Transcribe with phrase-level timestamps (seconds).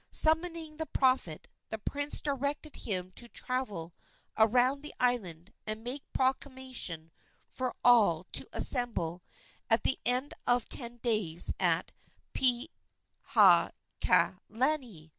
[0.09, 3.93] Summoning the prophet, the prince directed him to travel
[4.35, 7.11] around the island and make proclamation
[7.47, 9.21] for all to assemble
[9.69, 11.91] at the end of ten days at
[12.33, 13.69] Pihanakalani.